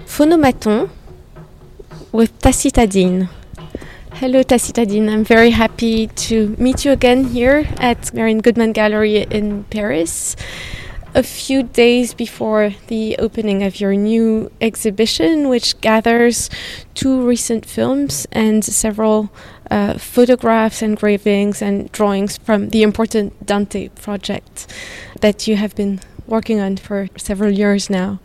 [0.00, 0.90] Phonomaton
[2.12, 3.28] with Tacita Dean.
[4.14, 5.08] Hello, Tacita Dean.
[5.08, 10.36] I'm very happy to meet you again here at Marian Goodman Gallery in Paris.
[11.16, 16.50] A few days before the opening of your new exhibition, which gathers
[16.94, 19.30] two recent films and several
[19.70, 24.72] uh, photographs, engravings, and drawings from the important Dante project
[25.20, 28.20] that you have been working on for several years now.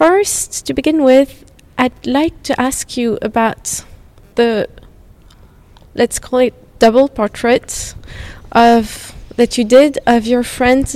[0.00, 1.44] First, to begin with,
[1.76, 3.84] I'd like to ask you about
[4.34, 4.66] the,
[5.94, 7.94] let's call it double portrait
[8.50, 10.86] of that you did of your friend,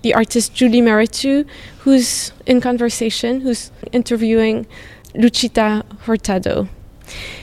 [0.00, 1.44] the artist Julie Mehretu,
[1.80, 4.66] who's in conversation, who's interviewing
[5.14, 6.70] Luchita Hurtado.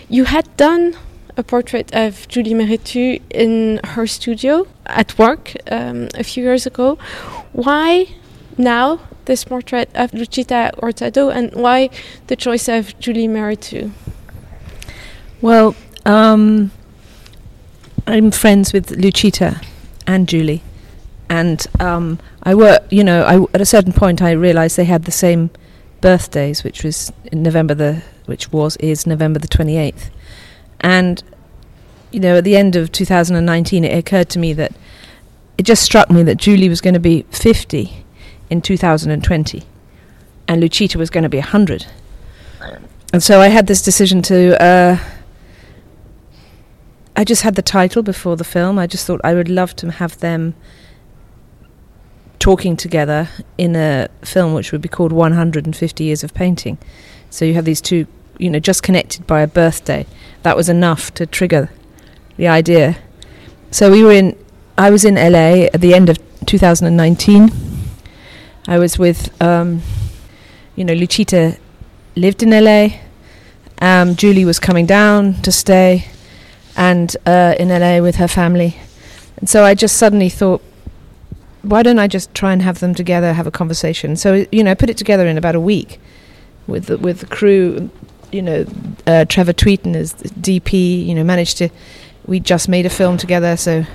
[0.10, 0.98] You had done
[1.38, 6.98] a portrait of Julie Mehretu in her studio at work um, a few years ago.
[7.54, 8.16] Why
[8.58, 11.90] now this portrait of Luchita Hurtado and why
[12.28, 13.92] the choice of Julie Mehretu?
[15.42, 15.76] Well,
[16.06, 16.72] um,
[18.08, 19.64] I'm friends with Luchita
[20.08, 20.64] and Julie,
[21.30, 22.84] and um, I work.
[22.90, 25.52] You know, I, at a certain point, I realised they had the same
[26.02, 30.10] birthdays, which was in November the, which was is November the 28th,
[30.82, 31.22] and
[32.12, 34.72] you know, at the end of 2019, it occurred to me that
[35.58, 38.06] it just struck me that Julie was going to be 50
[38.50, 39.64] in 2020,
[40.48, 41.86] and Luchita was going to be 100.
[43.14, 44.62] And so I had this decision to.
[44.62, 44.98] Uh,
[47.16, 48.78] I just had the title before the film.
[48.78, 50.54] I just thought I would love to have them
[52.40, 56.78] talking together in a film which would be called 150 Years of Painting.
[57.30, 58.06] So you have these two,
[58.38, 60.06] you know, just connected by a birthday.
[60.44, 61.70] That was enough to trigger
[62.38, 62.98] the idea.
[63.72, 64.38] So we were in,
[64.78, 67.50] I was in LA at the end of 2019.
[68.68, 69.82] I was with, um,
[70.76, 71.58] you know, Luchita
[72.18, 72.90] lived in LA.
[73.80, 76.06] Um, Julie was coming down to stay
[76.76, 78.76] and uh, in LA with her family.
[79.38, 80.62] And so I just suddenly thought,
[81.62, 84.16] why don't I just try and have them together, have a conversation?
[84.16, 86.00] So you know, I put it together in about a week
[86.66, 87.90] with the, with the crew.
[88.32, 88.66] You know,
[89.06, 91.06] uh, Trevor Tweeten is DP.
[91.06, 91.70] You know, managed to.
[92.26, 93.86] We just made a film together, so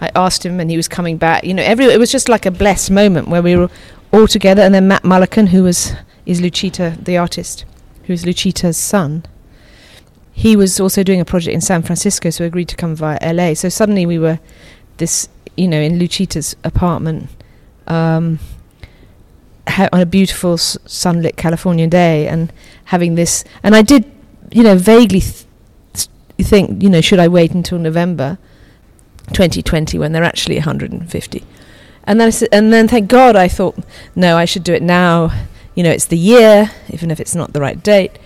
[0.00, 1.44] I asked him, and he was coming back.
[1.44, 3.70] You know, every it was just like a blessed moment where we were
[4.14, 4.62] all together.
[4.62, 5.92] And then Matt Mullican, who was
[6.24, 7.64] is Luchita, the artist,
[8.06, 9.24] who's Luchita's son
[10.36, 13.54] he was also doing a project in San Francisco, so agreed to come via LA.
[13.54, 14.40] So suddenly we were
[14.96, 17.30] this, you know, in Luchita's apartment
[17.86, 18.40] um,
[19.68, 22.52] ha- on a beautiful s- sunlit Californian day, and
[22.86, 23.44] having this.
[23.62, 24.10] And I did,
[24.50, 26.08] you know, vaguely th-
[26.40, 28.36] think, you know, should I wait until November
[29.28, 31.44] 2020 when they're actually 150?
[32.06, 33.76] And then, I s- and then, thank God, I thought,
[34.14, 35.32] no, I should do it now.
[35.74, 38.18] You know, it's the year, even if it's not the right date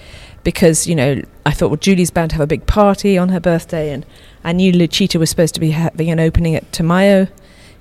[0.44, 3.40] because you know I thought well Julie's bound to have a big party on her
[3.40, 4.06] birthday and
[4.44, 7.28] I knew Luchita was supposed to be having an opening at Tamayo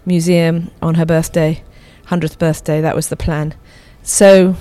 [0.07, 1.63] Museum on her birthday
[2.07, 3.53] 100th birthday that was the plan
[4.01, 4.55] so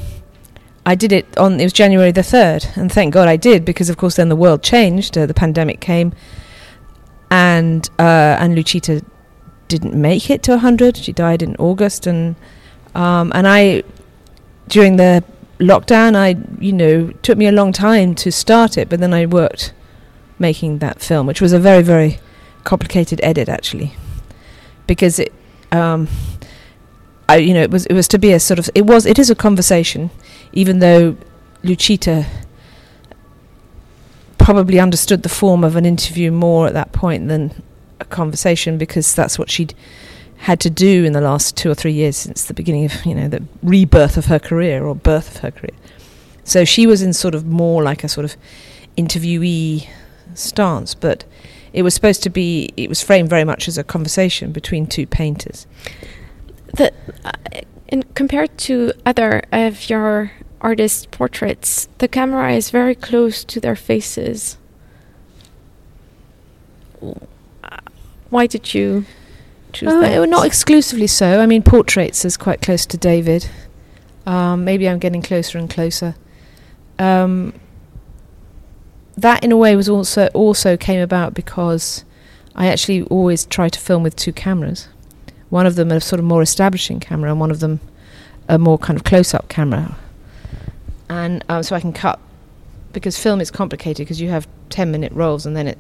[0.85, 3.89] I did it on it was January the 3rd and thank God I did because
[3.89, 6.13] of course then the world changed uh, the pandemic came
[7.31, 9.03] and uh, and Luchita
[9.69, 12.37] didn't make it to 100 she died in August and
[12.95, 13.83] um, and I
[14.69, 15.23] during the
[15.59, 19.27] lockdown, I you know took me a long time to start it, but then I
[19.27, 19.73] worked
[20.39, 22.19] making that film, which was a very very
[22.65, 23.95] complicated edit actually,
[24.87, 25.33] because it.
[25.73, 26.09] Um,
[27.29, 29.19] I, you know, it was it was to be a sort of it was it
[29.19, 30.11] is a conversation,
[30.53, 31.17] even though
[31.65, 32.25] Luchita
[34.39, 37.63] probably understood the form of an interview more at that point than
[38.01, 39.75] a conversation because that's what she'd
[40.39, 43.15] had to do in the last two or three years since the beginning of you
[43.15, 45.77] know the rebirth of her career or birth of her career.
[46.45, 48.37] So she was in sort of more like a sort of
[48.97, 49.89] interviewee
[50.35, 51.25] stance, but
[51.73, 52.71] it was supposed to be.
[52.77, 55.67] It was framed very much as a conversation between two painters.
[56.75, 56.93] The,
[57.25, 57.33] uh,
[57.89, 63.77] in, compared to other of your artist portraits, the camera is very close to their
[63.77, 64.59] faces.
[68.31, 69.05] Why did you
[69.73, 70.19] choose Oh, that?
[70.19, 71.41] uh, not exclusively so.
[71.41, 73.49] I mean, portraits is quite close to David.
[74.27, 76.15] Um, maybe I'm getting closer and closer.
[76.99, 77.53] Um,
[79.17, 82.05] that, in a way, was also also came about because
[82.55, 84.89] I actually always try to film with two cameras.
[85.49, 87.81] One of them a sort of more establishing camera, and one of them
[88.49, 89.97] a more kind of close-up camera.
[91.09, 92.19] And um, so I can cut
[92.93, 95.79] because film is complicated because you have ten-minute rolls, and then it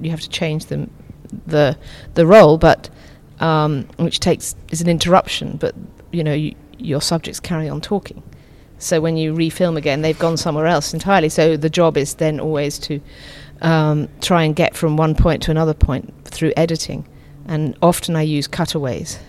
[0.00, 0.90] you have to change them
[1.46, 1.76] the
[2.14, 2.90] the roll, but
[3.40, 5.74] um, which takes is an interruption, but
[6.10, 8.22] you know you, your subjects carry on talking.
[8.78, 11.28] So when you refilm again, they've gone somewhere else entirely.
[11.28, 13.00] So the job is then always to
[13.60, 17.06] um, try and get from one point to another point through editing.
[17.46, 19.20] And often I use cutaways.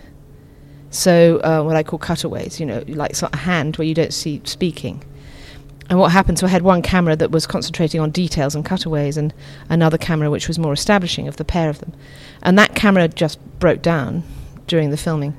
[0.90, 3.94] So uh, what I call cutaways, you know, like sort of a hand where you
[3.94, 5.04] don't see speaking.
[5.90, 6.38] And what happened?
[6.38, 9.34] So I had one camera that was concentrating on details and cutaways, and
[9.68, 11.92] another camera which was more establishing of the pair of them.
[12.42, 14.22] And that camera just broke down
[14.66, 15.36] during the filming,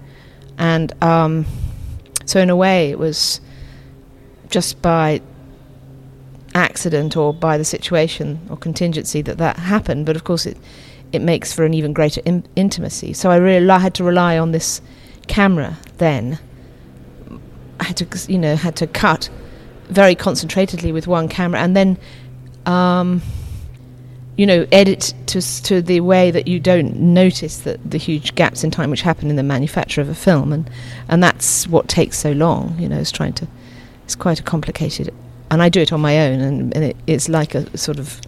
[0.58, 1.46] and um,
[2.26, 3.42] so in a way it was
[4.50, 5.22] just by
[6.54, 10.06] accident or by the situation or contingency that that happened.
[10.06, 10.58] But of course, it
[11.12, 13.14] it makes for an even greater in- intimacy.
[13.14, 14.82] So I really had to rely on this
[15.28, 16.40] camera then.
[17.80, 19.30] I had to, you know, had to cut
[19.88, 21.98] very concentratedly with one camera, and then,
[22.66, 23.22] um,
[24.38, 28.64] you know, edit to to the way that you don't notice that the huge gaps
[28.64, 30.70] in time which happen in the manufacture of a film, and
[31.10, 32.76] and that's what takes so long.
[32.80, 33.48] You know, is trying to.
[34.04, 35.12] It's quite a complicated,
[35.50, 38.22] and I do it on my own, and, and it, it's like a sort of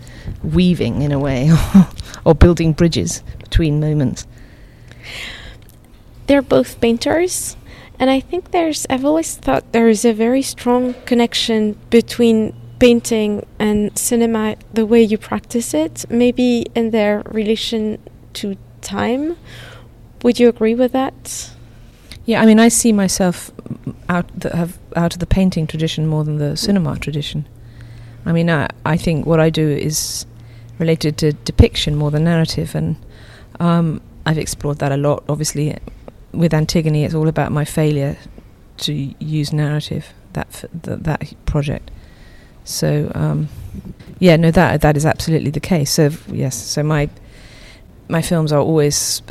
[0.43, 1.51] weaving in a way,
[2.25, 4.25] or building bridges between moments.
[6.25, 7.55] They're both painters,
[7.99, 13.45] and I think there's, I've always thought there is a very strong connection between painting
[13.59, 17.99] and cinema, the way you practice it, maybe in their relation
[18.33, 19.37] to time.
[20.23, 21.51] Would you agree with that?
[22.25, 23.51] Yeah, I mean, I see myself
[24.09, 27.47] out that have out of the painting tradition more than the cinema tradition.
[28.25, 30.25] I mean, I, I think what I do is
[30.77, 32.97] related to depiction more than narrative, and
[33.59, 35.23] um, I've explored that a lot.
[35.29, 35.77] Obviously,
[36.31, 38.17] with Antigone, it's all about my failure
[38.77, 40.13] to use narrative.
[40.33, 41.89] That f- th- that project.
[42.63, 43.49] So um,
[44.19, 45.91] yeah, no, that that is absolutely the case.
[45.91, 47.09] So yes, so my
[48.07, 49.21] my films are always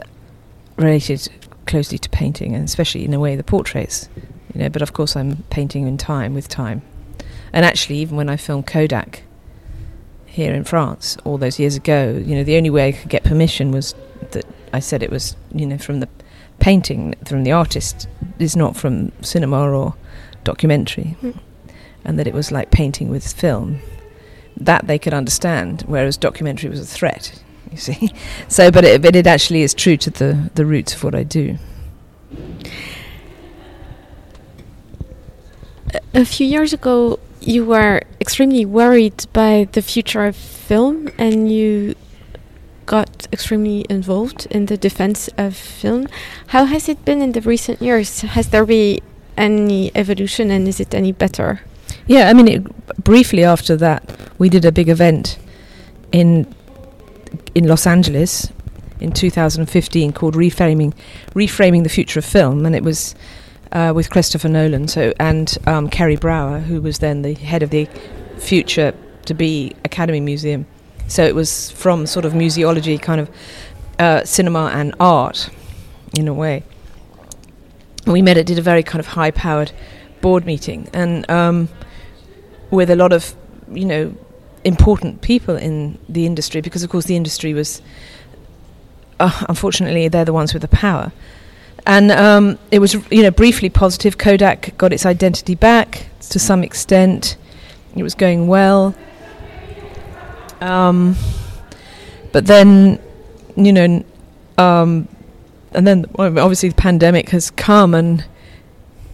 [0.77, 1.29] related
[1.67, 4.09] closely to painting, and especially in a way the portraits.
[4.55, 6.83] You know, but of course I'm painting in time with time.
[7.53, 9.23] And actually, even when I filmed Kodak
[10.27, 13.25] here in France all those years ago, you know, the only way I could get
[13.25, 13.95] permission was
[14.33, 16.09] that I said it was, you know, from the
[16.59, 18.09] painting, from the artist,
[18.39, 19.95] is not from cinema or
[20.45, 21.39] documentary, Mm.
[22.05, 23.81] and that it was like painting with film.
[24.57, 27.43] That they could understand, whereas documentary was a threat.
[27.71, 28.11] You see,
[28.49, 31.25] so but it, but it actually is true to the the roots of what I
[31.25, 31.59] do.
[36.15, 41.95] A few years ago, you were extremely worried by the future of film, and you
[42.87, 46.09] got extremely involved in the defense of film.
[46.49, 48.21] How has it been in the recent years?
[48.21, 49.01] Has there been
[49.37, 51.61] any evolution, and is it any better?
[52.07, 55.39] Yeah, I mean, it, briefly after that, we did a big event
[56.13, 56.47] in
[57.55, 58.51] in Los Angeles
[59.01, 60.95] in 2015 called "Reframing
[61.35, 63.15] Reframing the Future of Film," and it was
[63.73, 67.71] uh, with Christopher Nolan, so and um, Kerry Brougher, who was then the head of
[67.71, 67.89] the
[68.39, 68.95] Future
[69.27, 70.67] to Be Academy Museum.
[71.09, 73.31] So it was from sort of museology, kind of
[73.99, 75.49] uh, cinema and art,
[76.19, 76.63] in a way.
[78.07, 79.73] We met it, did a very kind of high-powered
[80.21, 81.69] board meeting, and um,
[82.71, 83.35] with a lot of,
[83.71, 84.15] you know,
[84.65, 87.81] important people in the industry, because of course the industry was,
[89.21, 91.13] uh, unfortunately, they're the ones with the power.
[91.87, 94.19] And um, it was, you know, briefly positive.
[94.19, 97.37] Kodak got its identity back to some extent.
[97.95, 98.95] It was going well.
[100.61, 101.17] Um,
[102.33, 102.99] but then,
[103.57, 104.05] you know,
[104.59, 105.09] um,
[105.73, 108.25] and then obviously the pandemic has come and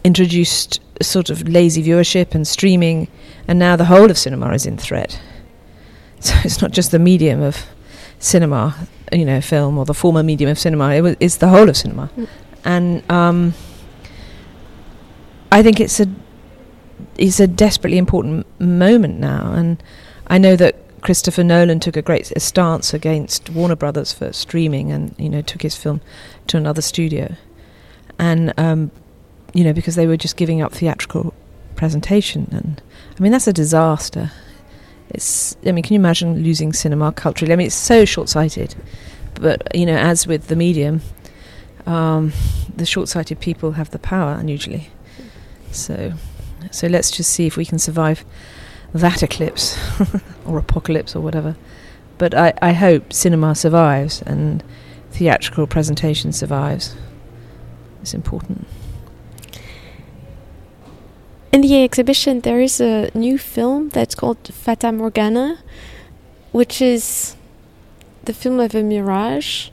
[0.04, 3.08] introduced a sort of lazy viewership and streaming,
[3.48, 5.20] and now the whole of cinema is in threat.
[6.20, 7.66] So it's not just the medium of
[8.20, 8.76] cinema,
[9.10, 10.94] you know, film or the former medium of cinema.
[10.94, 12.28] It was, it's the whole of cinema, Mm.
[12.64, 13.54] and um,
[15.50, 16.06] I think it's a
[17.18, 19.82] it's a desperately important moment now, and
[20.28, 25.14] I know that Christopher Nolan took a great stance against Warner Brothers for streaming, and
[25.18, 26.00] you know took his film
[26.46, 27.34] to another studio,
[28.18, 28.90] and um,
[29.52, 31.34] you know because they were just giving up theatrical
[31.74, 32.80] presentation, and
[33.18, 34.30] I mean that's a disaster.
[35.10, 37.52] It's I mean can you imagine losing cinema culturally?
[37.52, 38.76] I mean it's so short-sighted,
[39.34, 41.02] but you know as with the medium,
[41.84, 42.32] um,
[42.74, 44.90] the short-sighted people have the power unusually.
[45.72, 46.12] So,
[46.70, 48.24] so let's just see if we can survive
[48.94, 49.78] that eclipse
[50.46, 51.56] or apocalypse or whatever.
[52.18, 54.62] But I, I hope cinema survives and
[55.10, 56.94] theatrical presentation survives.
[58.00, 58.66] It's important.
[61.52, 65.58] In the exhibition, there is a new film that's called Fata Morgana,
[66.50, 67.36] which is
[68.24, 69.68] the film of a mirage.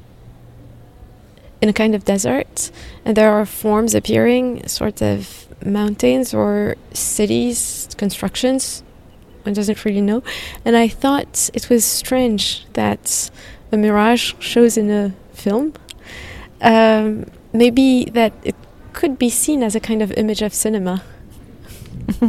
[1.61, 2.71] in a kind of desert,
[3.03, 8.81] and there are forms appearing, sort of mountains or cities, constructions.
[9.53, 10.23] Doesn't really know.
[10.65, 13.29] And I thought it was strange that
[13.71, 15.73] a mirage shows in a film.
[16.61, 18.55] Um, maybe that it
[18.93, 21.03] could be seen as a kind of image of cinema.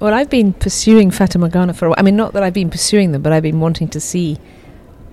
[0.00, 1.96] well, I've been pursuing Fata Morgana for a while.
[1.98, 4.38] I mean, not that I've been pursuing them, but I've been wanting to see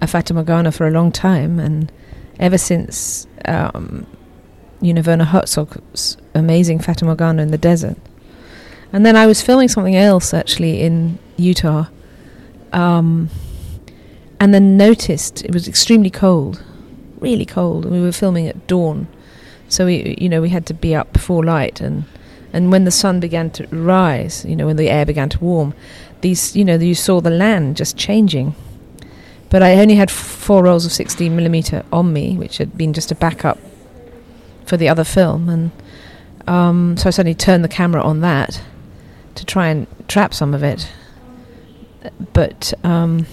[0.01, 1.59] a Fata Morgana for a long time.
[1.59, 1.91] And
[2.39, 4.05] ever since, um,
[4.81, 7.97] you know, Werner Herzog's amazing Fata Morgana in the desert.
[8.93, 11.88] And then I was filming something else actually in Utah.
[12.71, 13.29] Um,
[14.39, 16.63] and then noticed it was extremely cold,
[17.19, 17.85] really cold.
[17.85, 19.07] We were filming at dawn.
[19.67, 22.05] So we, you know, we had to be up before light and
[22.55, 25.73] and when the sun began to rise, you know, when the air began to warm,
[26.21, 28.53] these, you know, you saw the land just changing.
[29.50, 32.93] But I only had f- four rolls of 16 millimeter on me, which had been
[32.93, 33.57] just a backup
[34.65, 35.71] for the other film, and
[36.47, 38.62] um, so I suddenly turned the camera on that
[39.35, 40.91] to try and trap some of it.
[42.33, 43.25] But um,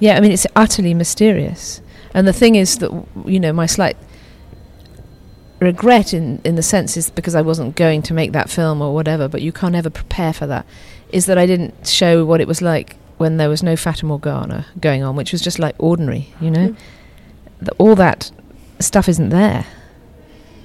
[0.00, 1.80] yeah, I mean, it's utterly mysterious.
[2.14, 2.90] And the thing is that
[3.24, 3.96] you know my slight
[5.60, 8.92] regret in in the sense is because I wasn't going to make that film or
[8.92, 10.66] whatever, but you can't ever prepare for that.
[11.10, 14.66] Is that I didn't show what it was like when there was no Fata Morgana
[14.80, 16.68] going on, which was just like ordinary, you know.
[16.68, 16.76] Mm.
[17.60, 18.32] The, all that
[18.80, 19.66] stuff isn't there.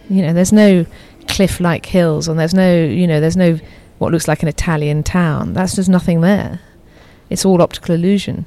[0.10, 0.86] You know, there's no
[1.28, 3.60] cliff-like hills, and there's no, you know, there's no
[3.98, 5.54] what looks like an Italian town.
[5.54, 6.62] That's just nothing there.
[7.30, 8.46] It's all optical illusion.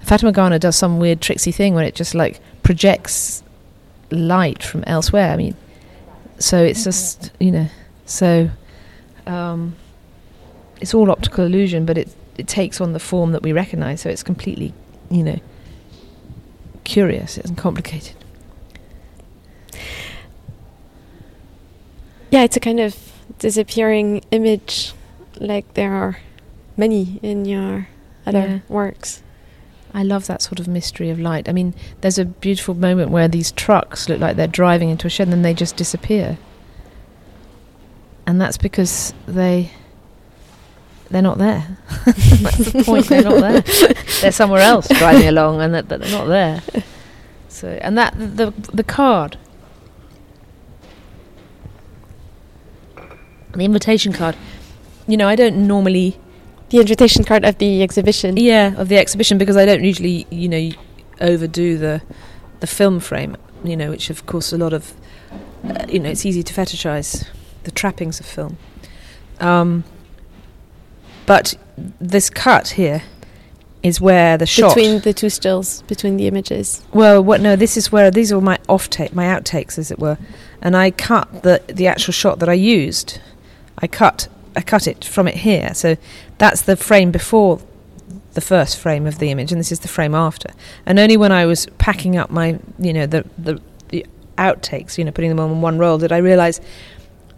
[0.00, 3.42] Fata Morgana does some weird tricksy thing where it just like projects
[4.10, 5.30] light from elsewhere.
[5.30, 5.56] I mean,
[6.38, 7.68] so it's just you know
[8.06, 8.50] so
[9.26, 9.76] um,
[10.80, 14.10] it's all optical illusion but it it takes on the form that we recognize so
[14.10, 14.74] it's completely
[15.10, 15.38] you know
[16.82, 18.14] curious and complicated
[22.30, 24.92] yeah it's a kind of disappearing image
[25.40, 26.18] like there are
[26.76, 27.88] many in your
[28.26, 28.58] other yeah.
[28.68, 29.22] works
[29.94, 31.48] I love that sort of mystery of light.
[31.48, 35.10] I mean, there's a beautiful moment where these trucks look like they're driving into a
[35.10, 36.36] shed and then they just disappear.
[38.26, 39.70] And that's because they
[41.10, 41.78] they're not there.
[42.06, 43.06] that's the point.
[43.06, 43.60] They're not there.
[44.20, 46.62] they're somewhere else driving along, and that, they're not there.
[47.48, 49.36] So, and that the the card,
[53.56, 54.36] the invitation card.
[55.06, 56.18] You know, I don't normally
[56.70, 58.36] the invitation card of the exhibition.
[58.36, 60.70] Yeah, of the exhibition because I don't usually, you know,
[61.20, 62.02] overdo the
[62.60, 63.36] the film frame.
[63.62, 64.92] You know, which of course a lot of,
[65.64, 67.26] uh, you know, it's easy to fetishize
[67.64, 68.58] the trappings of film.
[69.40, 69.84] Um,
[71.26, 71.54] but
[72.00, 73.02] this cut here
[73.82, 76.82] is where the shot between the two stills, between the images.
[76.92, 77.40] Well, what?
[77.40, 80.18] No, this is where these are my off take, my outtakes, as it were,
[80.60, 83.20] and I cut the the actual shot that I used.
[83.84, 85.74] I cut I cut it from it here.
[85.74, 85.96] So
[86.38, 87.60] that's the frame before
[88.32, 90.50] the first frame of the image, and this is the frame after.
[90.86, 94.06] And only when I was packing up my, you know, the the, the
[94.38, 96.62] outtakes, you know, putting them on one roll, did I realise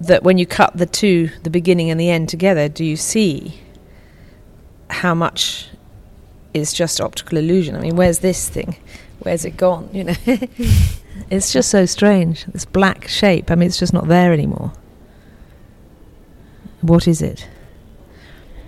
[0.01, 3.61] that when you cut the two, the beginning and the end together, do you see
[4.89, 5.69] how much
[6.55, 7.75] is just optical illusion?
[7.75, 8.77] I mean, where's this thing?
[9.19, 9.89] Where's it gone?
[9.93, 10.15] You know,
[11.29, 12.45] it's just so strange.
[12.45, 13.51] This black shape.
[13.51, 14.73] I mean, it's just not there anymore.
[16.87, 17.49] What is it?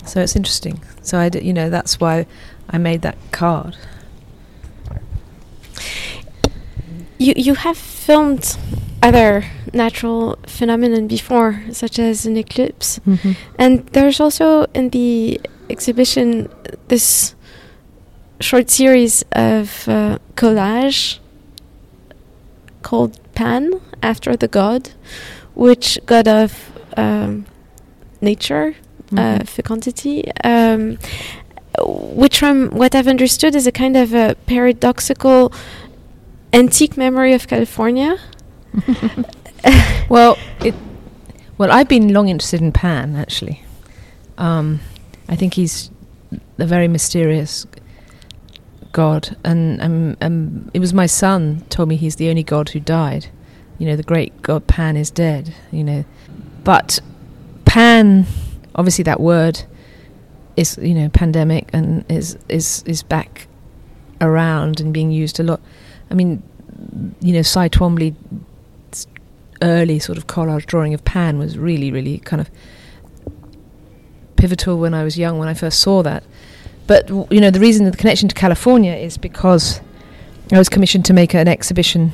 [0.05, 0.83] So it's interesting.
[1.03, 2.27] So I, d- you know, that's why
[2.69, 3.77] I made that card.
[7.19, 8.57] You you have filmed
[9.03, 13.33] other natural phenomenon before, such as an eclipse, mm-hmm.
[13.59, 16.49] and there's also in the exhibition
[16.89, 17.35] this
[18.41, 21.19] short series of uh, collage
[22.83, 24.91] called Pan after the god,
[25.55, 27.47] which god of um,
[28.21, 28.75] nature
[29.07, 29.19] mm-hmm.
[29.19, 30.99] uh, fecundity, um,
[31.81, 35.53] which, from what I've understood, is a kind of a paradoxical
[36.53, 38.19] antique memory of California.
[40.09, 40.75] well, it.
[41.57, 43.65] Well, I've been long interested in Pan actually.
[44.37, 44.81] Um,
[45.29, 45.91] I think he's
[46.59, 47.67] a very mysterious
[48.93, 52.81] god, and um, um, it was my son told me he's the only god who
[52.81, 53.29] died.
[53.79, 55.55] You know, the great god Pan is dead.
[55.73, 56.05] You know,
[56.63, 57.01] but
[57.79, 58.27] Pan
[58.75, 59.63] obviously that word
[60.57, 63.47] is you know pandemic and is is is back
[64.21, 65.61] around and being used a lot.
[66.11, 66.43] I mean,
[67.21, 69.07] you know, Cy Twombly's
[69.63, 72.51] early sort of collage drawing of Pan was really really kind of
[74.35, 76.25] pivotal when I was young when I first saw that.
[76.89, 79.81] But you know, the reason the connection to California is because
[80.51, 82.11] I was commissioned to make an exhibition,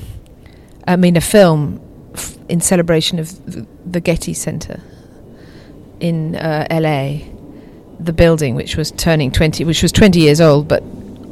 [0.87, 1.81] I mean, a film
[2.13, 3.29] f- in celebration of
[3.91, 4.83] the Getty Center
[6.05, 7.27] in uh, LA,
[7.99, 10.83] the building which was turning 20, which was 20 years old, but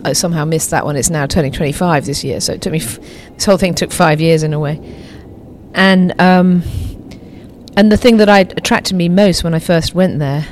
[0.03, 0.97] I somehow missed that one.
[0.97, 2.99] It's now turning 25 this year, so it took me, f-
[3.35, 4.81] this whole thing took five years in a way.
[5.75, 6.63] And, um,
[7.77, 10.47] and the thing that I attracted me most when I first went there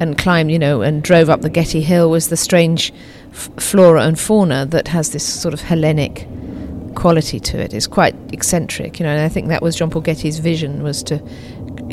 [0.00, 2.90] and climbed, you know, and drove up the Getty Hill was the strange
[3.32, 6.26] f- flora and fauna that has this sort of Hellenic
[6.94, 7.74] quality to it.
[7.74, 9.12] It's quite eccentric, you know.
[9.12, 11.22] And I think that was John Paul Getty's vision was to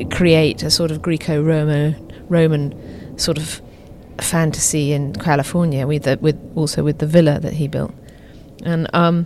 [0.06, 3.62] create a sort of Greco-Roman Roman sort of
[4.20, 7.94] fantasy in California with the, with also with the villa that he built.
[8.64, 9.26] And um,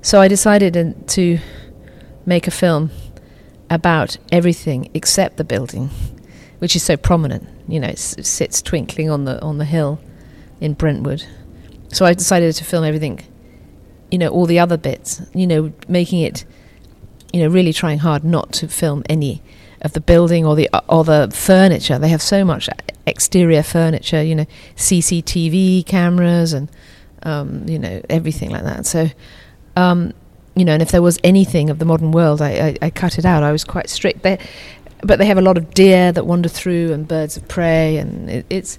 [0.00, 1.38] so I decided to
[2.26, 2.90] make a film
[3.70, 5.90] about everything except the building,
[6.58, 7.48] which is so prominent.
[7.68, 10.00] You know, it sits twinkling on the on the hill
[10.60, 11.24] in Brentwood.
[11.88, 13.20] So I decided to film everything,
[14.10, 15.22] you know, all the other bits.
[15.34, 16.44] You know, making it,
[17.32, 19.42] you know, really trying hard not to film any
[19.82, 21.98] of the building or the or the furniture.
[21.98, 22.68] They have so much
[23.06, 24.22] exterior furniture.
[24.22, 24.46] You know,
[24.76, 26.70] CCTV cameras and
[27.24, 28.86] um, you know everything like that.
[28.86, 29.08] So.
[29.76, 30.12] Um,
[30.54, 33.18] you know, and if there was anything of the modern world, I, I, I cut
[33.18, 33.42] it out.
[33.42, 34.22] I was quite strict.
[34.22, 34.38] They,
[35.02, 38.30] but they have a lot of deer that wander through and birds of prey, and
[38.30, 38.78] it, it's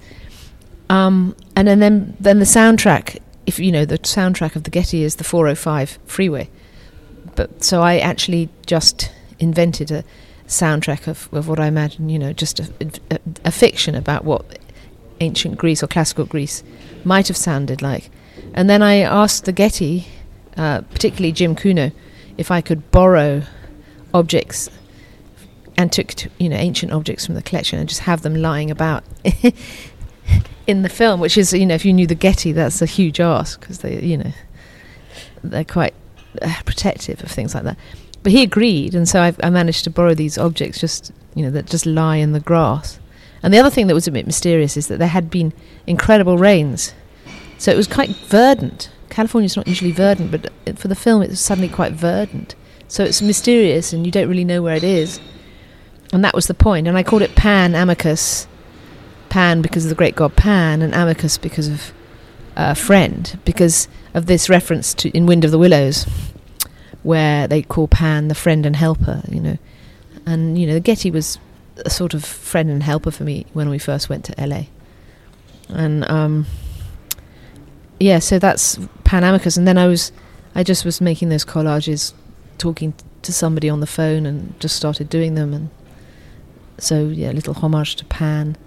[0.90, 3.20] um, and then, then then the soundtrack.
[3.46, 6.50] If you know the soundtrack of the Getty is the 405 freeway,
[7.36, 10.04] but so I actually just invented a
[10.48, 12.72] soundtrack of, of what I imagine, you know, just a,
[13.12, 14.60] a, a fiction about what
[15.20, 16.64] ancient Greece or classical Greece
[17.04, 18.10] might have sounded like.
[18.54, 20.08] And then I asked the Getty
[20.58, 21.92] uh, particularly Jim Cuno,
[22.38, 23.44] if I could borrow
[24.14, 24.70] objects,
[25.78, 29.04] antique, you know, ancient objects from the collection and just have them lying about
[30.68, 33.20] in the film, which is, you know, if you knew the Getty, that's a huge
[33.20, 34.32] ask because they, you know,
[35.44, 35.94] they're quite
[36.42, 37.78] uh, protective of things like that.
[38.24, 41.52] But he agreed, and so I've, I managed to borrow these objects, just you know,
[41.52, 43.00] that just lie in the grass.
[43.42, 45.52] And the other thing that was a bit mysterious is that there had been
[45.86, 46.94] incredible rains,
[47.58, 48.90] so it was quite verdant.
[49.10, 52.56] California's not usually verdant, but for the film, it's suddenly quite verdant.
[52.88, 55.20] So it's mysterious, and you don't really know where it is.
[56.12, 56.88] And that was the point.
[56.88, 58.48] And I called it Pan Amicus.
[59.30, 61.94] Pan because of the great god Pan, and Amicus because of
[62.56, 66.06] uh, friend, because of this reference to in Wind of the Willows,
[67.04, 69.22] where they call Pan the friend and helper.
[69.30, 69.58] You know,
[70.26, 71.38] and you know, Getty was
[71.78, 74.64] a sort of friend and helper for me when we first went to LA.
[75.70, 76.46] And um,
[78.00, 80.12] yeah, so that's Pan Amicus, and then I was,
[80.56, 82.14] I just was making those collages,
[82.58, 85.70] talking to somebody on the phone, and just started doing them, and
[86.78, 88.58] so yeah, a little homage to Pan,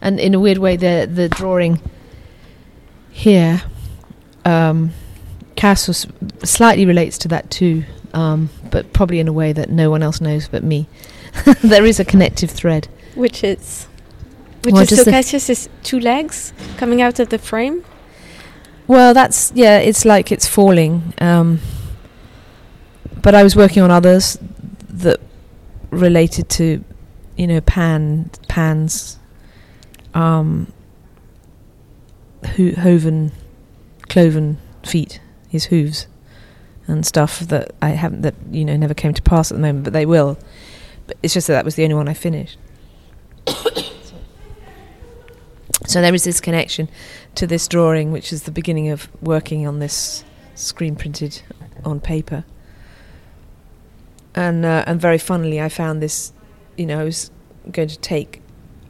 [0.00, 1.80] and in a weird way, the the drawing
[3.10, 3.62] here,
[4.44, 4.92] um,
[5.60, 6.06] Casus
[6.42, 10.18] slightly relates to that too, um, but probably in a way that no one else
[10.18, 10.88] knows but me.
[11.62, 13.86] there is a connective thread, which is.
[14.62, 17.84] Which Well, is so Cassius is two legs coming out of the frame.
[18.86, 19.76] Well, that's yeah.
[19.78, 21.12] It's like it's falling.
[21.18, 21.60] Um,
[23.20, 24.38] but I was working on others
[24.88, 25.20] that
[25.90, 26.82] related to,
[27.36, 29.18] you know, Pan, Pan's,
[30.14, 30.72] um,
[32.56, 33.32] ho- hoven,
[34.08, 35.20] cloven feet,
[35.50, 36.06] his hooves,
[36.86, 39.84] and stuff that I haven't that you know never came to pass at the moment,
[39.84, 40.38] but they will.
[41.06, 42.56] But it's just that that was the only one I finished.
[45.86, 46.88] so there is this connection
[47.34, 51.42] to this drawing, which is the beginning of working on this screen printed
[51.84, 52.44] on paper.
[54.34, 56.32] And uh, and very funnily, I found this.
[56.76, 57.30] You know, I was
[57.70, 58.40] going to take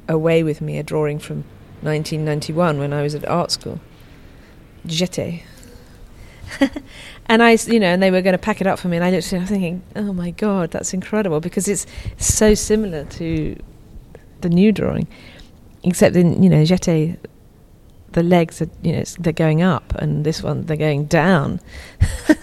[0.09, 1.44] away with me a drawing from
[1.83, 3.81] 1991 when I was at art school.
[4.87, 5.42] Jeté.
[7.27, 8.97] and I, s- you know, and they were going to pack it up for me,
[8.97, 11.87] and I looked at it, I was thinking, oh my god, that's incredible because it's
[12.19, 13.57] so similar to
[14.41, 15.07] the new drawing,
[15.85, 17.17] except in you know Jeté,
[18.13, 21.61] the legs are you know it's, they're going up, and this one they're going down.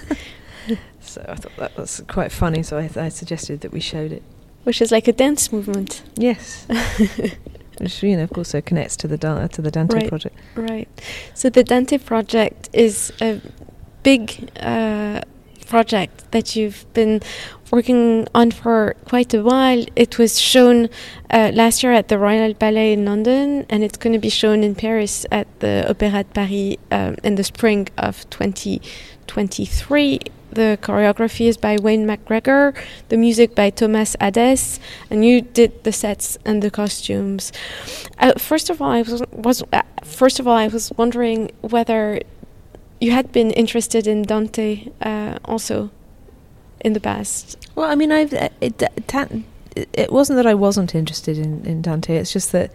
[1.02, 2.64] so I thought that was quite funny.
[2.64, 4.24] So I, I suggested that we showed it.
[4.64, 6.04] Which is like a dance movement.
[6.16, 6.68] Yes,
[7.80, 10.10] which you know of course connects to the Da- to the Dante Right.
[10.10, 10.36] project.
[10.56, 10.88] Right.
[11.34, 13.42] So the Dante project is a
[14.08, 15.20] big uh,
[15.66, 17.20] project that you've been
[17.72, 19.84] working on for quite a while.
[19.98, 20.88] It was shown
[21.30, 24.64] uh, last year at the Royal Ballet in London, and it's going to be shown
[24.64, 30.20] in Paris at the Opéra de Paris um, in the spring of 2023.
[30.54, 32.74] The choreography is by Wayne McGregor,
[33.10, 34.80] the music by Thomas Adès,
[35.12, 37.52] and you did the sets and the costumes.
[38.18, 42.22] Uh, first of all, I was, was uh, first of all I was wondering whether
[43.00, 45.90] you had been interested in Dante uh, also
[46.82, 47.58] in the past.
[47.76, 51.82] Well, I mean, I've uh, it, it, it wasn't that I wasn't interested in, in
[51.82, 52.16] Dante.
[52.16, 52.72] It's just that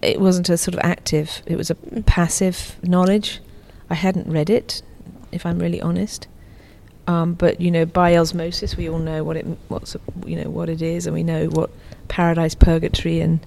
[0.00, 1.42] it wasn't a sort of active.
[1.46, 2.04] It was a Mm.
[2.06, 3.40] passive knowledge.
[3.90, 4.82] I hadn't read it,
[5.30, 6.26] if I'm really honest.
[7.06, 10.68] Um, but you know, by osmosis, we all know what it what's you know what
[10.68, 11.70] it is, and we know what
[12.08, 13.40] paradise, purgatory, and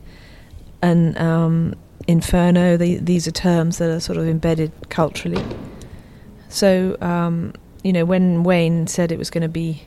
[0.81, 1.73] and um,
[2.07, 2.77] inferno.
[2.77, 5.43] The, these are terms that are sort of embedded culturally.
[6.49, 7.53] So um,
[7.83, 9.83] you know, when Wayne said it was going to be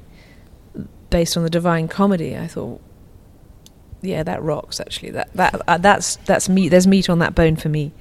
[1.10, 2.80] based on the Divine Comedy, I thought,
[4.02, 4.78] yeah, that rocks.
[4.78, 6.68] Actually, that that uh, that's that's meat.
[6.68, 7.92] There's meat on that bone for me.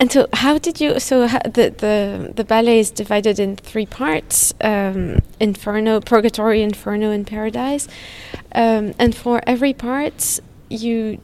[0.00, 1.00] And so, how did you?
[1.00, 7.26] So, the the the ballet is divided in three parts: um, Inferno, Purgatory, Inferno, and
[7.26, 7.88] Paradise.
[8.52, 11.20] Um, and for every part, you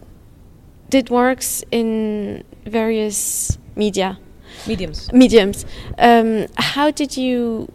[0.91, 4.19] did works in various media
[4.67, 5.13] Mediums.
[5.13, 5.67] mediums.
[5.99, 7.71] Um, how did you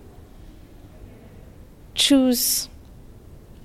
[1.94, 2.70] choose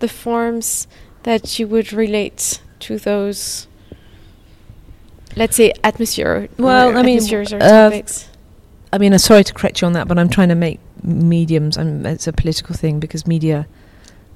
[0.00, 0.86] the forms
[1.22, 3.66] that you would relate to those?
[5.36, 6.48] Let's say atmosphere.
[6.58, 8.28] Well, or I mean, uh, topics.
[8.92, 11.76] I mean, I'm sorry to correct you on that, but I'm trying to make mediums.
[11.76, 13.66] I'm, it's a political thing because media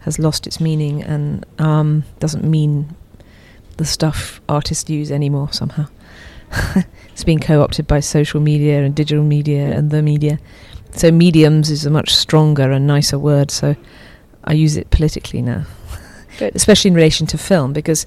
[0.00, 2.96] has lost its meaning and um, doesn't mean
[3.78, 5.86] the stuff artists use anymore somehow.
[7.12, 10.38] it's been co-opted by social media and digital media and the media.
[10.92, 13.50] So mediums is a much stronger and nicer word.
[13.50, 13.76] So
[14.44, 15.64] I use it politically now,
[16.38, 16.52] Good.
[16.56, 18.06] especially in relation to film because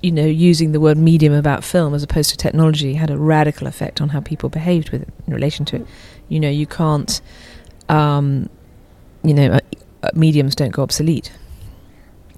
[0.00, 3.66] you know using the word medium about film as opposed to technology had a radical
[3.66, 5.86] effect on how people behaved with it in relation to it.
[6.28, 7.20] You know, you can't,
[7.88, 8.48] um,
[9.24, 9.60] you know, uh,
[10.02, 11.32] uh, mediums don't go obsolete.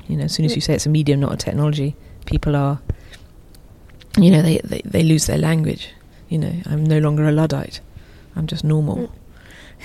[0.09, 1.97] You know, as soon as you say it's a medium, not a technology,
[2.31, 2.81] people are,
[4.17, 5.91] you know, they, they, they lose their language.
[6.29, 7.81] You know, I'm no longer a Luddite.
[8.37, 9.11] I'm just normal.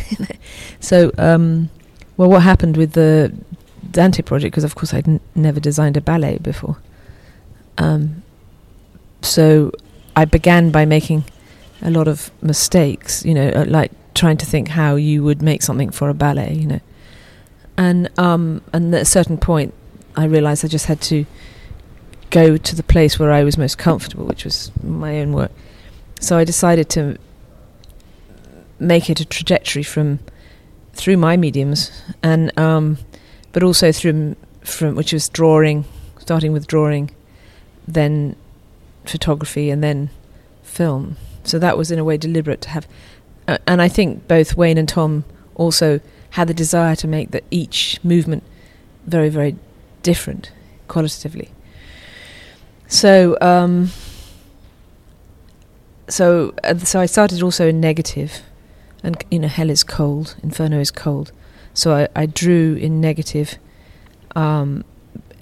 [0.79, 1.69] so, um,
[2.17, 3.33] well, what happened with the
[3.91, 4.51] Dante project?
[4.53, 6.77] Because, of course, I'd n- never designed a ballet before.
[7.79, 8.21] Um,
[9.21, 9.71] so
[10.15, 11.23] I began by making
[11.81, 15.63] a lot of mistakes, you know, uh, like trying to think how you would make
[15.63, 16.79] something for a ballet, you know.
[17.77, 19.73] And um, and at a certain point,
[20.15, 21.25] I realised I just had to
[22.29, 25.51] go to the place where I was most comfortable, which was my own work.
[26.19, 27.17] So I decided to
[28.79, 30.19] make it a trajectory from
[30.93, 31.91] through my mediums,
[32.23, 32.97] and um,
[33.51, 35.85] but also through from which was drawing,
[36.17, 37.11] starting with drawing,
[37.87, 38.35] then
[39.05, 40.09] photography, and then
[40.63, 41.17] film.
[41.43, 42.87] So that was in a way deliberate to have,
[43.47, 45.99] uh, and I think both Wayne and Tom also
[46.31, 48.43] had the desire to make that each movement
[49.05, 49.55] very very
[50.01, 50.51] different
[50.87, 51.51] qualitatively.
[52.87, 53.89] So um,
[56.07, 58.41] so uh, so I started also in negative,
[59.03, 61.31] and you know hell is cold, inferno is cold.
[61.73, 63.57] So I, I drew in negative,
[64.35, 64.85] um,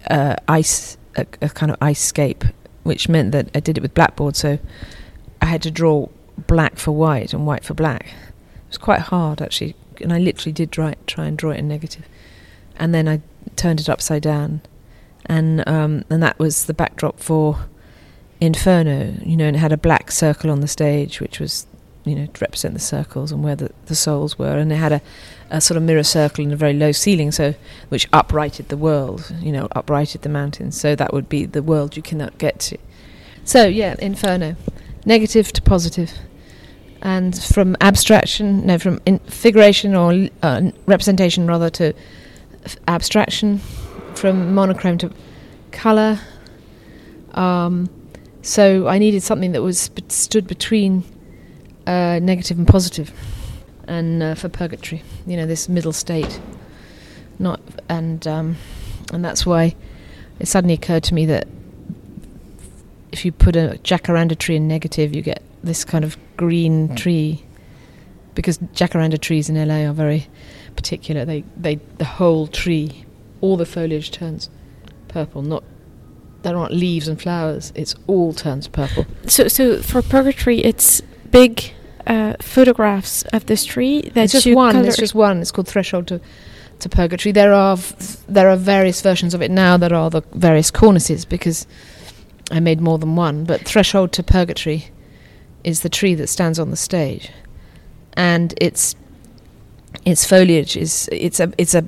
[0.09, 2.43] uh, ice a, a kind of ice scape,
[2.83, 4.35] which meant that I did it with blackboard.
[4.35, 4.57] So
[5.41, 6.07] I had to draw
[6.47, 8.07] black for white and white for black.
[8.07, 11.67] It was quite hard actually, and I literally did try, try and draw it in
[11.67, 12.07] negative,
[12.77, 13.21] and then I
[13.55, 14.61] turned it upside down,
[15.25, 17.65] and um, and that was the backdrop for
[18.41, 19.15] Inferno.
[19.23, 21.65] You know, and it had a black circle on the stage, which was
[22.05, 24.91] you know to represent the circles and where the, the souls were, and it had
[24.91, 25.01] a,
[25.49, 27.55] a sort of mirror circle and a very low ceiling, so
[27.89, 29.33] which uprighted the world.
[29.39, 30.79] You know, uprighted the mountains.
[30.79, 32.77] So that would be the world you cannot get to.
[33.45, 34.55] So yeah, Inferno,
[35.05, 36.11] negative to positive,
[37.01, 41.93] and from abstraction, no, from in figuration or uh, representation rather to
[42.63, 43.59] f- abstraction,
[44.17, 45.11] from monochrome to
[45.71, 46.19] color.
[47.31, 47.89] Um,
[48.41, 51.03] so I needed something that was b- stood between
[51.87, 53.11] uh, negative and positive,
[53.87, 56.39] and uh, for purgatory, you know, this middle state.
[57.39, 58.57] Not and um,
[59.11, 59.75] and that's why
[60.39, 61.47] it suddenly occurred to me that
[63.11, 67.43] if you put a jacaranda tree in negative, you get this kind of green tree,
[68.35, 70.27] because jacaranda trees in LA are very
[70.75, 71.23] particular.
[71.23, 73.05] They they the whole tree,
[73.43, 74.49] all the foliage turns
[75.09, 75.41] purple.
[75.41, 75.63] Not
[76.43, 77.73] there aren't leaves and flowers.
[77.75, 79.05] It's all turns purple.
[79.27, 81.73] So, so for Purgatory, it's big
[82.07, 84.85] uh, photographs of this tree that it's just you one.
[84.85, 85.41] It's just one.
[85.41, 86.21] It's called Threshold to
[86.79, 87.33] to Purgatory.
[87.33, 87.77] There are
[88.29, 89.75] there are various versions of it now.
[89.75, 91.67] There are the various cornices because
[92.49, 93.43] I made more than one.
[93.43, 94.87] But Threshold to Purgatory
[95.65, 97.29] is the tree that stands on the stage,
[98.13, 98.95] and its
[100.05, 101.83] its foliage is it's a it's a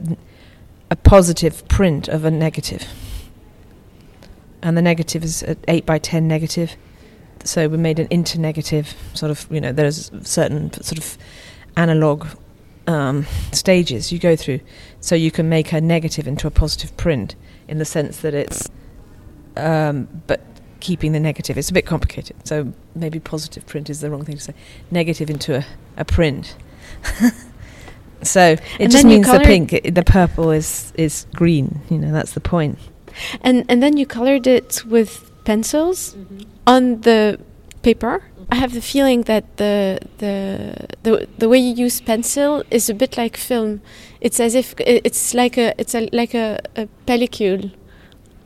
[0.90, 2.88] a positive print of a negative.
[4.62, 6.76] and the negative is an eight by ten negative.
[7.44, 9.48] So we made an internegative sort of.
[9.52, 11.18] You know, there's certain sort of
[11.78, 12.28] analog
[12.88, 14.60] um, stages you go through,
[15.00, 17.36] so you can make a negative into a positive print
[17.68, 18.70] in the sense that it's,
[19.58, 20.42] um, but
[20.80, 21.58] keeping the negative.
[21.58, 24.54] It's a bit complicated, so maybe positive print is the wrong thing to say.
[24.92, 25.66] Negative into a,
[25.98, 26.56] a print.
[28.28, 31.82] so it And just means the pink, the purple is is green.
[31.90, 32.78] You know, that's the point.
[33.42, 36.44] And and then you colored it with pencils mm-hmm.
[36.68, 37.40] on the
[37.82, 38.20] paper.
[38.20, 38.54] Mm-hmm.
[38.54, 42.94] I have the feeling that the the the the way you use pencil is a
[42.94, 43.82] bit like film.
[44.22, 47.72] It's as if it's like a it's a like a, a pellicule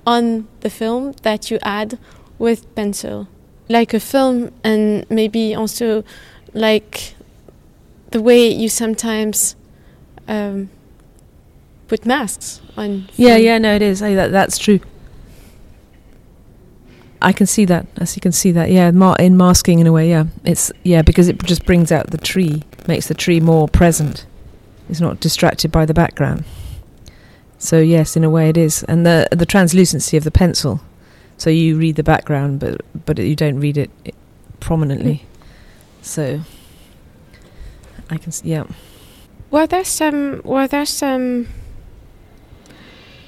[0.05, 1.97] on the film that you add
[2.37, 3.27] with pencil,
[3.67, 6.03] like a film, and maybe also
[6.53, 7.15] like
[8.11, 9.55] the way you sometimes
[10.29, 10.69] um,
[11.89, 13.09] put masks on.
[13.15, 13.99] Yeah, yeah, no, it is.
[13.99, 14.79] Hey, that that's true.
[17.21, 17.85] I can see that.
[17.97, 21.01] As you can see that, yeah, ma- in masking in a way, yeah, it's yeah
[21.01, 24.25] because it just brings out the tree, makes the tree more present.
[24.89, 26.45] It's not distracted by the background.
[27.57, 30.79] So yes, in a way it is, and the the translucency of the pencil,
[31.37, 34.11] so you read the background, but but you don't read it i-
[34.61, 35.25] prominently.
[36.01, 36.39] So
[38.09, 38.63] I can, see, yeah.
[39.51, 40.41] Were there some?
[40.43, 41.47] Were there some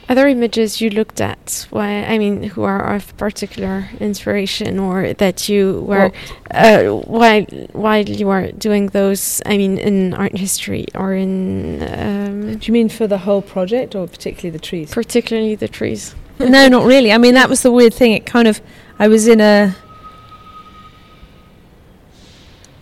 [0.08, 1.66] other images you looked at?
[1.70, 2.04] Why?
[2.04, 6.12] I mean, who are of particular inspiration, or that you were
[6.52, 9.42] uh, while while you were doing those?
[9.46, 13.96] I mean, in art history or in um, Do you mean for the whole project,
[13.96, 14.92] or particularly the trees?
[14.92, 16.14] particularly the trees.
[16.40, 17.12] no, not really.
[17.12, 18.12] I mean, that was the weird thing.
[18.14, 18.62] It kind of,
[19.00, 19.76] I was in a.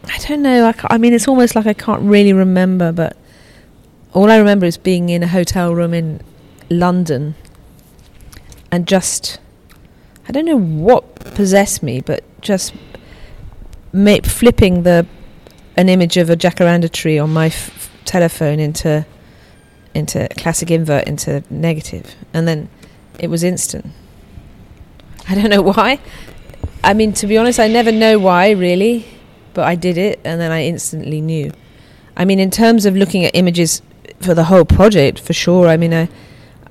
[0.05, 0.65] I don't know.
[0.67, 3.15] I, I mean, it's almost like I can't really remember, but
[4.13, 6.21] all I remember is being in a hotel room in
[6.69, 7.35] London
[8.71, 9.39] and just.
[10.27, 12.73] I don't know what possessed me, but just
[13.91, 15.07] ma- flipping the
[15.75, 19.05] an image of a jacaranda tree on my f- telephone into
[19.95, 22.69] into classic invert into negative, and then
[23.17, 23.87] it was instant.
[25.27, 25.99] I don't know why.
[26.83, 29.05] I mean, to be honest, I never know why really,
[29.53, 31.51] but I did it and then I instantly knew.
[32.15, 33.81] I mean, in terms of looking at images
[34.19, 35.67] for the whole project, for sure.
[35.67, 36.09] I mean, I,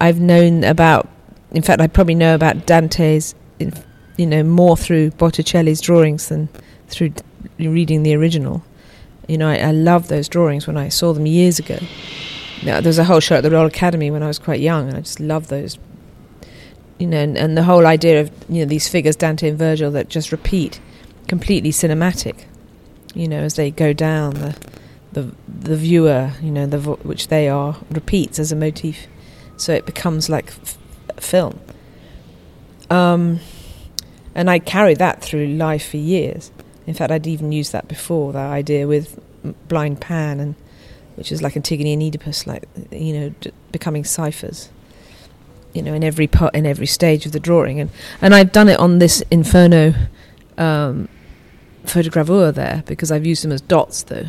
[0.00, 1.08] I've known about.
[1.50, 6.48] In fact, I probably know about Dante's, you know, more through Botticelli's drawings than
[6.88, 7.12] through
[7.58, 8.62] reading the original.
[9.26, 11.78] You know, I, I love those drawings when I saw them years ago.
[12.62, 14.88] Yeah, there was a whole show at the Royal Academy when I was quite young,
[14.88, 15.78] and I just loved those.
[16.98, 19.90] You know, and, and the whole idea of you know these figures, Dante and Virgil,
[19.92, 20.80] that just repeat,
[21.28, 22.44] completely cinematic.
[23.14, 24.56] You know, as they go down, the
[25.22, 29.06] the the viewer, you know, the vo- which they are, repeats as a motif,
[29.56, 30.78] so it becomes like f-
[31.16, 31.58] film.
[32.90, 33.40] Um,
[34.34, 36.52] and I carried that through life for years.
[36.86, 39.18] In fact, I'd even used that before that idea with
[39.68, 40.54] Blind Pan and
[41.16, 44.70] which is like Antigone and Oedipus, like you know, d- becoming ciphers.
[45.74, 47.90] You know, in every part, in every stage of the drawing, and
[48.22, 49.94] and I've done it on this Inferno
[50.56, 51.08] um,
[51.84, 54.26] photogravure there because I've used them as dots though.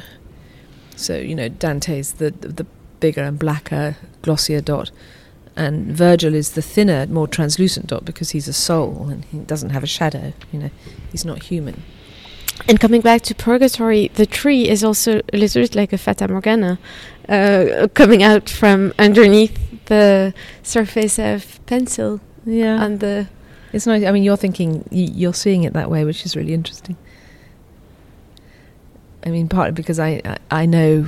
[1.00, 2.66] So you know, Dante's the the
[3.00, 4.92] bigger and blacker, glossier dot,
[5.56, 9.70] and Virgil is the thinner, more translucent dot because he's a soul and he doesn't
[9.72, 10.34] have a shadow.
[10.52, 10.70] You know,
[11.12, 11.82] he's not human.
[12.68, 16.28] And coming back to Purgatory, the tree is also a little bit like a Fata
[16.28, 16.78] Morgana,
[17.30, 23.28] uh, coming out from underneath the surface of pencil Yeah, on the.
[23.72, 24.04] It's nice.
[24.04, 26.98] I mean, you're thinking y- you're seeing it that way, which is really interesting.
[29.26, 31.08] I mean, partly because I I, I know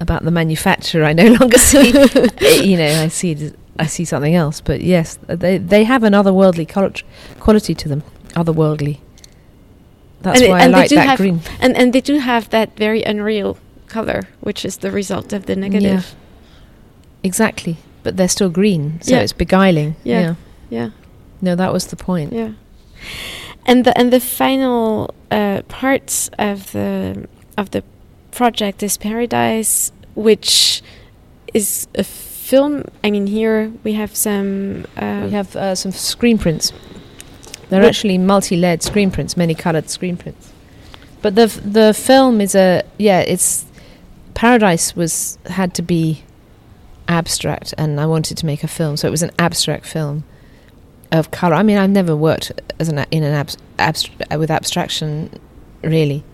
[0.00, 1.04] about the manufacturer.
[1.04, 1.92] I no longer see.
[2.40, 4.60] Eh, you know, I see I see something else.
[4.60, 6.66] But yes, they they have an otherworldly
[7.40, 8.02] quality to them.
[8.34, 8.98] Otherworldly.
[10.22, 11.40] That's And why and I like that have- green.
[11.60, 13.56] And and they do have that very unreal
[13.88, 16.14] color, which is the result of the negative.
[17.22, 19.22] Exactly, but they're still green, so Yeah.
[19.22, 19.94] it's beguiling.
[20.04, 20.20] Yeah.
[20.20, 20.34] yeah.
[20.70, 20.90] Yeah,
[21.40, 22.32] No, that was the point.
[22.32, 22.50] yeah.
[23.66, 27.82] And the and the final uh, parts of the of the
[28.30, 30.82] project is Paradise, which
[31.54, 32.84] is a film.
[33.02, 34.84] I mean, here we have some.
[34.96, 36.72] Uh, We have uh, some screen prints.
[37.70, 40.52] They're actually multi-layered screen prints, many-colored screen prints.
[41.22, 43.64] But the f- the film is a yeah, it's
[44.34, 46.22] Paradise was had to be
[47.08, 50.24] abstract, and I wanted to make a film, so it was an abstract film
[51.14, 51.54] of color.
[51.54, 55.30] I mean, I've never worked as an in an abs- abst- with abstraction
[55.82, 56.24] really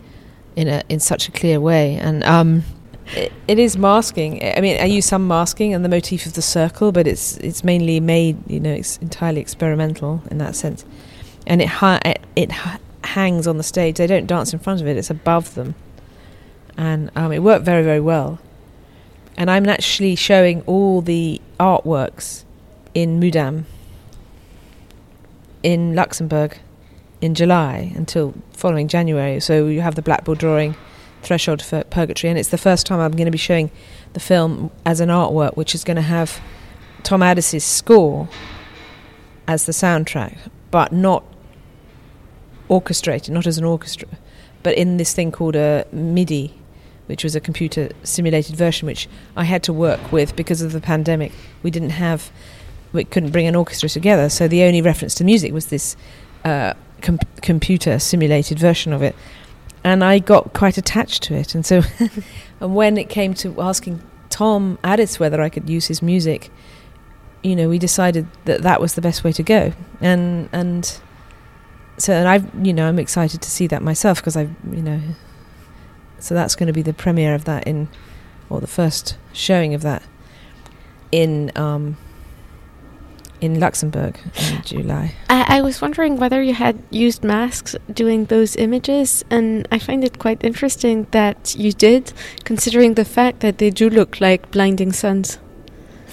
[0.57, 2.63] in a in such a clear way, and um,
[3.15, 4.43] it, it is masking.
[4.43, 7.63] I mean, I use some masking and the motif of the circle, but it's it's
[7.63, 10.85] mainly made, you know, it's entirely experimental in that sense,
[11.47, 11.69] and it
[12.07, 13.97] it, it ha- hangs on the stage.
[13.97, 15.75] They don't dance in front of it; it's above them,
[16.77, 18.39] and um, it worked very very well.
[19.37, 22.45] And I'm actually showing all the artworks
[22.95, 23.65] in Mudam
[25.63, 26.59] in Luxembourg
[27.21, 29.41] in July until following January.
[29.41, 30.75] So you have the blackboard drawing
[31.23, 33.71] Threshold for Purgatory, and it's the first time I'm going to be showing
[34.15, 36.41] the film as an artwork, which is going to have
[37.03, 38.29] Tom Adès's score
[39.47, 40.39] as the soundtrack,
[40.71, 41.25] but not
[42.69, 44.09] orchestrated, not as an orchestra,
[44.63, 46.55] but in this thing called a MIDI,
[47.07, 50.81] which was a computer simulated version, which I had to work with because of the
[50.81, 51.33] pandemic.
[51.63, 52.31] We didn't have,
[52.93, 55.97] we couldn't bring an orchestra together, so the only reference to music was this
[56.45, 59.15] uh, com- computer simulated version of it
[59.85, 61.55] and I got quite attached to it.
[61.55, 61.83] And so,
[62.61, 66.51] and when it came to asking Tom Adès whether I could use his music,
[67.43, 69.73] you know, we decided that that was the best way to go.
[70.01, 71.01] And and
[71.97, 75.01] so, and I've, you know, I'm excited to see that myself because I, you know,
[76.19, 77.89] so that's going to be the premiere of that in,
[78.49, 80.03] or the first showing of that
[81.11, 81.53] in.
[81.57, 81.97] Um,
[83.41, 85.15] in Luxembourg in July.
[85.29, 90.05] I, I, was wondering whether you had used masks doing those images, and I find
[90.05, 92.13] it quite interesting that you did,
[92.45, 95.39] considering the fact that they do look like blinding suns.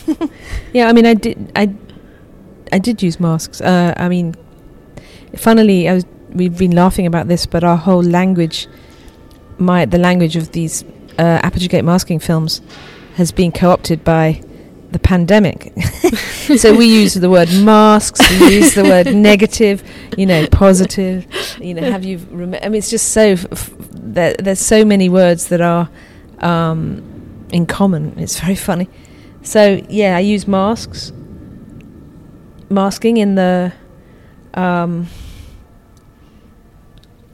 [0.74, 1.74] yeah, I mean, I did, I,
[2.72, 3.62] I did use masks.
[3.62, 4.36] Uh, I mean,
[5.36, 8.68] funnily, I was, we've been laughing about this, but our whole language,
[9.58, 10.84] my the language of these
[11.18, 12.62] uh, Aperture Gate masking films,
[13.16, 14.42] has been co-opted by
[14.92, 15.74] the pandemic.
[16.58, 19.84] so we use the word masks, we use the word negative,
[20.18, 21.26] you know, positive.
[21.60, 22.18] You know, have you?
[22.32, 25.90] Rem- I mean, it's just so f- f- there, there's so many words that are
[26.40, 28.18] um, in common.
[28.18, 28.90] It's very funny.
[29.42, 31.12] So yeah, I use masks,
[32.70, 33.74] masking in the.
[34.54, 35.08] Um,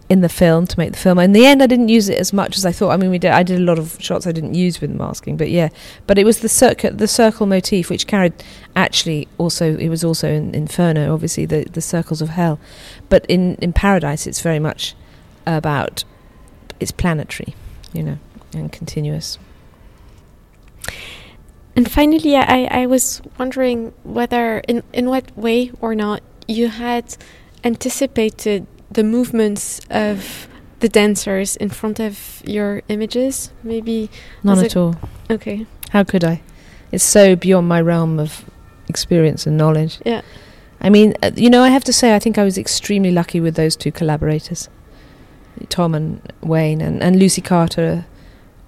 [0.10, 1.18] in the film to make the film.
[1.20, 2.92] In the end, I didn't use it as much as I thought.
[2.92, 3.32] I mean, we did.
[3.32, 5.70] I did a lot of shots I didn't use with masking, but yeah.
[6.08, 8.34] But it was the circle, the circle motif, which carried
[8.76, 9.78] actually also.
[9.78, 12.60] It was also in Inferno, obviously the the circles of hell,
[13.10, 14.96] but in in Paradise, it's very much
[15.46, 16.04] about
[16.80, 17.56] it's planetary,
[17.94, 18.18] you know,
[18.54, 19.40] and continuous.
[21.76, 27.18] And finally, I, I was wondering whether, in, in what way or not, you had
[27.64, 30.48] anticipated the movements of
[30.80, 33.52] the dancers in front of your images?
[33.64, 34.10] Maybe
[34.44, 34.96] not at all.
[35.30, 35.66] Okay.
[35.92, 36.42] How could I?
[36.92, 38.46] It's so beyond my realm of
[38.88, 40.00] experience and knowledge.
[40.06, 40.22] Yeah.
[40.82, 43.40] I mean, uh, you know, I have to say, I think I was extremely lucky
[43.40, 44.70] with those two collaborators,
[45.70, 48.06] Tom and Wayne, and, and Lucy Carter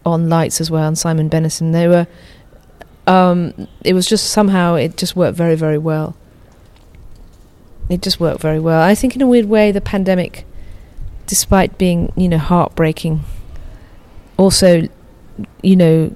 [0.05, 1.73] on lights as well, and Simon Benison.
[1.73, 2.07] They were.
[3.07, 6.15] Um, it was just somehow it just worked very very well
[7.89, 8.81] it just worked very well.
[8.81, 10.45] I think in a weird way, the pandemic,
[11.27, 13.21] despite being you know heartbreaking,
[14.37, 14.87] also
[15.61, 16.15] you know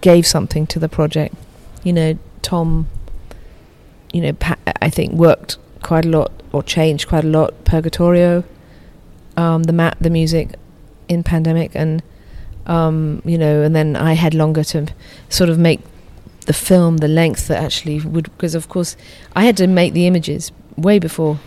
[0.00, 1.34] gave something to the project.
[1.82, 2.88] You know, Tom.
[4.12, 7.64] You know, pa- I think worked quite a lot or changed quite a lot.
[7.64, 8.44] Purgatorio,
[9.36, 10.54] um, the map, the music,
[11.08, 12.02] in pandemic, and
[12.66, 14.86] um, you know, and then I had longer to
[15.28, 15.80] sort of make
[16.46, 18.96] the film the length that actually would because of course
[19.34, 21.38] I had to make the images way before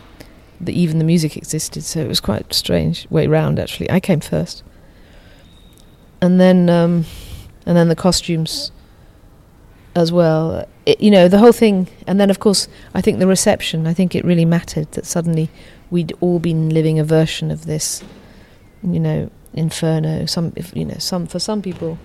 [0.60, 3.60] the, even the music existed, so it was quite strange way round.
[3.60, 4.64] Actually, I came first,
[6.22, 7.06] and then um,
[7.66, 8.72] and then the costumes
[9.96, 10.68] as well.
[10.86, 13.88] It, you know, the whole thing, and then of course, I think the reception.
[13.88, 15.50] I think it really mattered that suddenly
[15.90, 18.04] we'd all been living a version of this.
[18.82, 20.26] You know, inferno.
[20.26, 21.98] Some, if, you know, some for some people,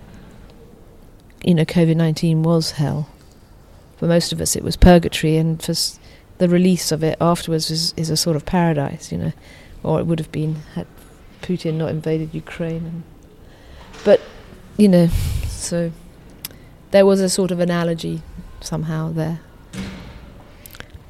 [1.44, 3.08] you know, COVID nineteen was hell.
[3.96, 5.74] For most of us, it was purgatory, and for
[6.38, 9.32] the release of it afterwards is, is a sort of paradise, you know,
[9.82, 10.86] or it would have been had
[11.42, 12.86] Putin not invaded Ukraine.
[12.86, 13.02] And,
[14.04, 14.20] but,
[14.76, 15.08] you know,
[15.46, 15.92] so
[16.90, 18.22] there was a sort of analogy
[18.60, 19.40] somehow there.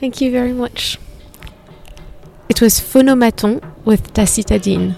[0.01, 0.99] Thank you very much.
[2.49, 4.97] It was Phonomaton with Tacita Dean.